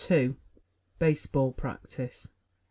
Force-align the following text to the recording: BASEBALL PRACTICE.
BASEBALL 0.97 1.51
PRACTICE. 1.53 2.31